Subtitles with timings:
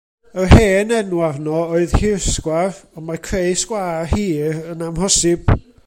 [0.39, 5.59] Yr hen enw arno oedd hirsgwar, ond mae creu sgwâr hir yn amhosib!